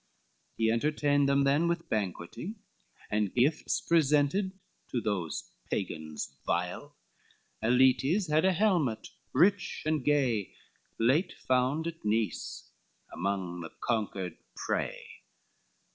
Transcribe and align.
He 0.57 0.71
entertained 0.71 1.29
them 1.29 1.43
then 1.43 1.67
with 1.67 1.87
banqueting, 1.87 2.55
And 3.11 3.35
gifts 3.35 3.81
presented 3.81 4.51
to 4.89 4.99
those 4.99 5.51
Pagans 5.69 6.37
vile; 6.43 6.95
Aletes 7.61 8.27
had 8.27 8.43
a 8.43 8.51
helmet, 8.53 9.09
rich 9.31 9.83
and 9.85 10.03
gay, 10.03 10.55
Late 10.97 11.33
found 11.47 11.85
at 11.85 12.03
Nice 12.03 12.71
among 13.13 13.61
the 13.61 13.69
conquered 13.79 14.37
prey. 14.55 15.05